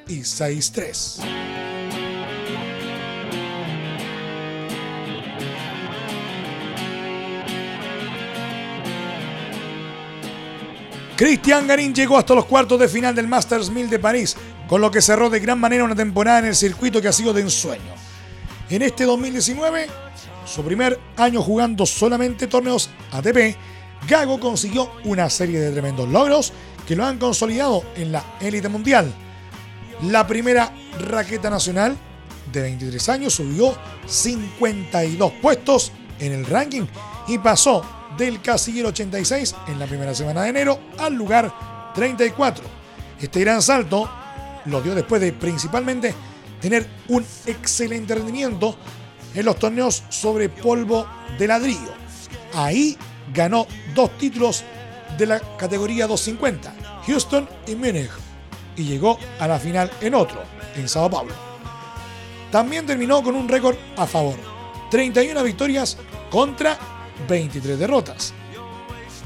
y 0.08 0.20
6-3. 0.20 1.46
Cristian 11.16 11.66
Garín 11.66 11.96
llegó 11.96 12.18
hasta 12.18 12.36
los 12.36 12.44
cuartos 12.44 12.78
de 12.78 12.90
final 12.90 13.16
del 13.16 13.30
Masters 13.30 13.70
1000 13.70 13.90
de 13.90 14.00
París, 14.00 14.36
con 14.68 14.82
lo 14.82 14.92
que 14.92 15.02
cerró 15.02 15.30
de 15.30 15.40
gran 15.40 15.60
manera 15.60 15.84
una 15.84 15.96
temporada 15.96 16.40
en 16.40 16.46
el 16.46 16.56
circuito 16.56 17.02
que 17.02 17.08
ha 17.08 17.14
sido 17.14 17.34
de 17.34 17.42
ensueño. 17.42 17.94
En 18.70 18.82
este 18.82 19.04
2019, 19.04 19.88
su 20.46 20.64
primer 20.64 21.00
año 21.18 21.42
jugando 21.42 21.86
solamente 21.86 22.48
torneos 22.48 22.90
ATP, 23.12 23.56
Gago 24.08 24.40
consiguió 24.40 24.92
una 25.04 25.30
serie 25.30 25.60
de 25.60 25.72
tremendos 25.72 26.10
logros 26.10 26.54
que 26.88 26.96
lo 26.96 27.06
han 27.06 27.18
consolidado 27.18 27.84
en 27.96 28.12
la 28.12 28.24
élite 28.40 28.70
mundial. 28.70 29.12
La 30.04 30.28
primera 30.28 30.72
raqueta 31.00 31.50
nacional 31.50 31.96
de 32.52 32.62
23 32.62 33.10
años 33.10 33.34
subió 33.34 33.76
52 34.06 35.32
puestos 35.42 35.92
en 36.20 36.34
el 36.34 36.46
ranking 36.46 36.86
y 37.28 37.38
pasó 37.38 37.84
del 38.18 38.42
casillero 38.42 38.90
86 38.90 39.56
en 39.68 39.80
la 39.80 39.88
primera 39.88 40.14
semana 40.14 40.44
de 40.44 40.50
enero 40.50 40.80
al 40.98 41.14
lugar 41.14 41.52
34. 41.96 42.64
Este 43.22 43.40
gran 43.42 43.62
salto 43.62 44.10
lo 44.66 44.82
dio 44.82 44.96
después 44.96 45.22
de 45.22 45.34
principalmente 45.34 46.14
tener 46.62 46.88
un 47.10 47.26
excelente 47.46 48.16
rendimiento 48.16 48.76
en 49.34 49.46
los 49.46 49.58
torneos 49.58 50.04
sobre 50.10 50.50
polvo 50.50 51.06
de 51.38 51.48
ladrillo. 51.48 51.94
Ahí 52.54 52.98
ganó 53.34 53.68
dos 53.94 54.18
títulos 54.18 54.64
de 55.18 55.26
la 55.26 55.40
categoría 55.58 56.08
250, 56.08 57.02
Houston 57.06 57.48
y 57.68 57.76
Múnich, 57.76 58.10
y 58.76 58.84
llegó 58.84 59.20
a 59.40 59.48
la 59.48 59.60
final 59.60 59.92
en 60.02 60.16
otro, 60.16 60.42
en 60.76 60.88
Sao 60.88 61.10
Paulo. 61.10 61.34
También 62.52 62.86
terminó 62.86 63.22
con 63.22 63.36
un 63.36 63.48
récord 63.48 63.76
a 63.98 64.06
favor, 64.06 64.38
31 64.90 65.44
victorias 65.44 65.98
contra 66.30 66.78
23 67.28 67.78
derrotas. 67.78 68.34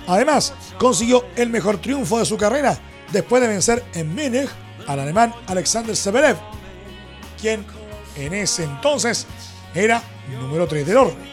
Además, 0.08 0.54
consiguió 0.80 1.26
el 1.36 1.50
mejor 1.50 1.78
triunfo 1.78 2.18
de 2.18 2.26
su 2.26 2.38
carrera 2.38 2.78
después 3.12 3.42
de 3.42 3.48
vencer 3.48 3.84
en 3.94 4.14
Múnich 4.14 4.50
al 4.90 5.00
alemán 5.00 5.34
Alexander 5.46 5.96
Severev, 5.96 6.36
quien 7.40 7.64
en 8.16 8.34
ese 8.34 8.64
entonces 8.64 9.28
era 9.76 10.02
número 10.42 10.68
3 10.68 10.86
del 10.86 10.98
orden. 10.98 11.30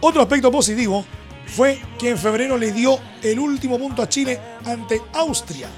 Otro 0.00 0.22
aspecto 0.22 0.50
positivo 0.50 1.06
fue 1.46 1.80
que 1.98 2.10
en 2.10 2.18
febrero 2.18 2.58
le 2.58 2.72
dio 2.72 2.98
el 3.22 3.38
último 3.38 3.78
punto 3.78 4.02
a 4.02 4.08
Chile 4.08 4.40
ante 4.64 5.00
Austria, 5.14 5.68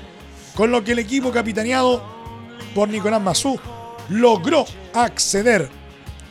con 0.54 0.70
lo 0.70 0.82
que 0.82 0.92
el 0.92 1.00
equipo 1.00 1.30
capitaneado 1.30 2.02
por 2.74 2.88
Nicolás 2.88 3.20
Massú 3.20 3.60
logró 4.08 4.64
acceder 4.94 5.68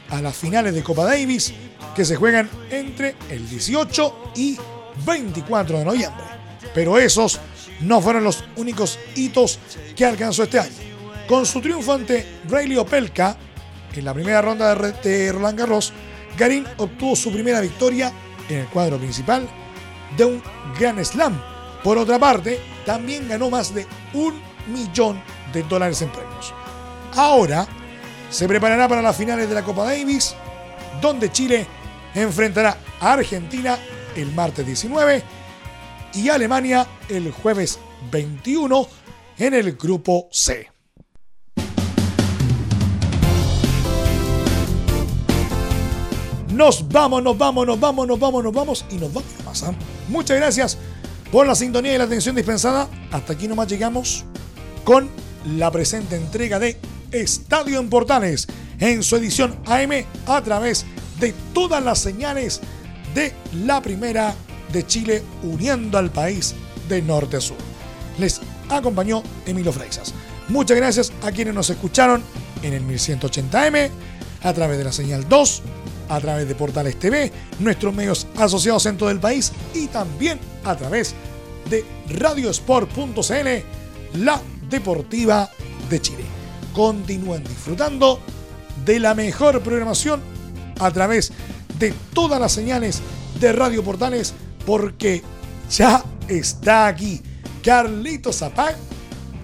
a 0.10 0.20
las 0.20 0.36
finales 0.36 0.74
de 0.74 0.82
Copa 0.82 1.06
Davis 1.06 1.54
que 1.96 2.06
se 2.06 2.16
juegan 2.16 2.50
entre 2.72 3.16
el 3.30 3.48
18 3.48 4.32
y 4.36 4.58
24 5.06 5.78
de 5.78 5.86
noviembre. 5.86 6.26
Pero 6.74 6.98
esos 6.98 7.40
no 7.82 8.02
fueron 8.02 8.24
los 8.24 8.44
únicos 8.56 9.00
hitos 9.16 9.60
que 9.96 10.06
alcanzó 10.06 10.44
este 10.44 10.60
año. 10.60 10.76
Con 11.28 11.46
su 11.46 11.62
triunfo 11.62 11.94
ante 11.94 12.26
Rayleigh 12.48 12.80
Opelka 12.80 13.38
en 13.94 14.06
la 14.06 14.14
primera 14.14 14.42
ronda 14.42 14.76
de 14.76 15.32
Roland 15.32 15.60
Garros, 15.60 15.92
Garín 16.38 16.66
obtuvo 16.78 17.16
su 17.16 17.32
primera 17.32 17.60
victoria 17.62 18.12
en 18.48 18.60
el 18.60 18.68
cuadro 18.68 18.98
principal 18.98 19.48
de 20.16 20.26
un 20.26 20.44
Grand 20.80 21.04
Slam. 21.04 21.42
Por 21.84 21.98
otra 21.98 22.20
parte, 22.20 22.60
también 22.86 23.28
ganó 23.28 23.50
más 23.50 23.74
de 23.74 23.86
un 24.14 24.40
millón 24.68 25.22
de 25.52 25.64
dólares 25.64 26.02
en 26.02 26.12
premios. 26.12 26.54
Ahora 27.16 27.68
se 28.30 28.48
preparará 28.48 28.88
para 28.88 29.02
las 29.02 29.16
finales 29.16 29.50
de 29.50 29.56
la 29.56 29.64
Copa 29.64 29.86
Davis, 29.86 30.36
donde 31.02 31.32
Chile 31.32 31.66
enfrentará 32.14 32.78
a 33.00 33.14
Argentina 33.14 33.78
el 34.16 34.32
martes 34.34 34.66
19 34.66 35.24
y 36.18 36.30
Alemania 36.30 36.88
el 37.10 37.32
jueves 37.32 37.80
21 38.12 38.88
en 39.38 39.54
el 39.54 39.74
grupo 39.74 40.28
C. 40.32 40.70
Nos 46.50 46.88
vamos, 46.88 47.22
nos 47.22 47.38
vamos, 47.38 47.68
nos 47.68 47.80
vamos, 47.80 48.08
nos 48.08 48.20
vamos, 48.20 48.44
nos 48.44 48.54
vamos 48.54 48.86
y 48.90 48.96
nos 48.96 49.14
vamos 49.14 49.30
a 49.40 49.44
pasar. 49.44 49.76
Muchas 50.10 50.38
gracias 50.38 50.78
por 51.32 51.46
la 51.46 51.54
sintonía 51.54 51.94
y 51.94 51.98
la 52.00 52.06
atención 52.06 52.36
dispensada. 52.36 52.90
Hasta 53.12 53.34
aquí 53.34 53.48
nomás 53.48 53.68
llegamos 53.68 54.26
con 54.84 55.08
la 55.46 55.70
presente 55.70 56.16
entrega 56.16 56.58
de 56.58 56.80
Estadio 57.12 57.80
en 57.80 57.90
Portales 57.90 58.48
en 58.80 59.04
su 59.04 59.16
edición 59.18 59.56
AM 59.66 59.92
a 60.26 60.42
través 60.42 60.86
de 61.20 61.34
todas 61.54 61.84
las 61.84 62.00
señales 62.00 62.60
de 63.14 63.34
la 63.54 63.82
primera 63.82 64.34
de 64.72 64.86
Chile 64.86 65.24
uniendo 65.44 65.98
al 65.98 66.12
país 66.12 66.56
de 66.90 67.02
norte 67.02 67.38
a 67.38 67.42
sur. 67.42 67.58
Les 68.18 68.42
acompañó 68.70 69.24
Emilio 69.46 69.72
Freixas. 69.72 70.14
Muchas 70.50 70.78
gracias 70.78 71.12
a 71.24 71.32
quienes 71.32 71.54
nos 71.54 71.70
escucharon 71.70 72.22
en 72.64 72.74
el 72.74 72.86
1180M, 72.86 73.90
a 74.44 74.54
través 74.54 74.78
de 74.78 74.84
la 74.84 74.92
señal 74.92 75.28
2, 75.28 75.62
a 76.10 76.20
través 76.20 76.48
de 76.48 76.56
Portales 76.56 76.98
TV, 76.98 77.32
nuestros 77.60 77.94
medios 77.94 78.28
asociados 78.38 78.86
en 78.86 78.98
todo 78.98 79.10
el 79.10 79.20
país 79.20 79.52
y 79.74 79.88
también 79.88 80.40
a 80.64 80.76
través 80.76 81.14
de 81.70 81.86
radiosport.cl, 82.10 84.20
la 84.20 84.42
deportiva 84.70 85.50
de 85.90 86.02
Chile. 86.02 86.24
Continúen 86.74 87.44
disfrutando 87.44 88.20
de 88.86 89.00
la 89.00 89.14
mejor 89.14 89.62
programación 89.62 90.22
a 90.80 90.92
través 90.92 91.32
de 91.80 91.94
todas 92.14 92.40
las 92.40 92.52
señales 92.52 93.02
de 93.40 93.52
Radio 93.52 93.84
Portales 93.84 94.34
porque 94.68 95.24
ya 95.72 96.04
está 96.28 96.88
aquí 96.88 97.22
Carlito 97.64 98.34
Zapag 98.34 98.76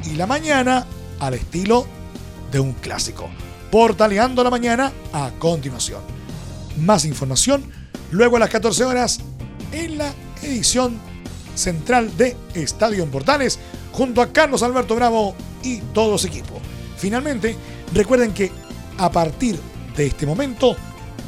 y 0.03 0.15
la 0.15 0.27
mañana 0.27 0.85
al 1.17 1.35
estilo 1.35 1.87
de 2.51 2.59
un 2.59 2.73
clásico. 2.73 3.29
Portaleando 3.71 4.43
la 4.43 4.49
mañana 4.49 4.91
a 5.13 5.31
continuación. 5.39 6.01
Más 6.81 7.05
información 7.05 7.63
luego 8.11 8.35
a 8.35 8.41
las 8.41 8.49
14 8.49 8.83
horas 8.83 9.21
en 9.71 9.97
la 9.97 10.13
edición 10.41 10.99
central 11.55 12.15
de 12.17 12.35
Estadio 12.53 13.01
en 13.01 13.09
Portales 13.09 13.59
junto 13.93 14.21
a 14.21 14.33
Carlos 14.33 14.61
Alberto 14.61 14.93
Bravo 14.93 15.35
y 15.63 15.77
todo 15.93 16.17
su 16.17 16.27
equipo. 16.27 16.59
Finalmente, 16.97 17.55
recuerden 17.93 18.33
que 18.33 18.51
a 18.97 19.09
partir 19.09 19.57
de 19.95 20.05
este 20.05 20.25
momento, 20.25 20.75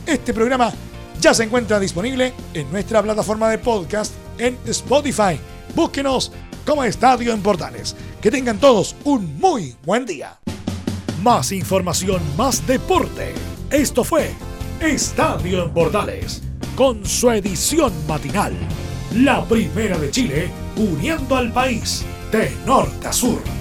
este 0.06 0.34
programa 0.34 0.74
ya 1.22 1.34
se 1.34 1.44
encuentra 1.44 1.80
disponible 1.80 2.34
en 2.54 2.72
nuestra 2.72 3.02
plataforma 3.02 3.50
de 3.50 3.58
podcast 3.58 4.14
en 4.38 4.58
Spotify. 4.66 5.40
Búsquenos 5.76 6.32
como 6.66 6.84
Estadio 6.84 7.34
en 7.34 7.42
Portales. 7.42 7.96
Que 8.22 8.32
tengan 8.32 8.58
todos 8.58 8.96
un 9.04 9.40
muy 9.40 9.76
buen 9.86 10.06
día. 10.06 10.38
Más 11.22 11.52
información, 11.52 12.22
más 12.38 12.66
deporte. 12.66 13.34
Esto 13.70 14.04
fue 14.04 14.32
Estadio 14.80 15.64
en 15.64 15.72
Portales, 15.72 16.42
con 16.76 17.06
su 17.06 17.30
edición 17.32 17.94
matinal. 18.08 18.54
La 19.14 19.44
primera 19.46 19.98
de 19.98 20.12
Chile, 20.12 20.50
uniendo 20.76 21.36
al 21.36 21.52
país 21.52 22.04
de 22.32 22.52
norte 22.66 23.08
a 23.08 23.14
sur. 23.14 23.55